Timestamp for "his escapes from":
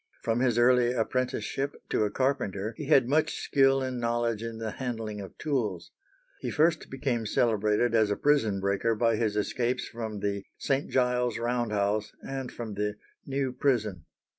9.17-10.21